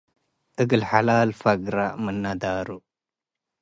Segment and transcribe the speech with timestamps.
[0.61, 2.69] እግል ሐላል ፈግረ ምነ ዳሩ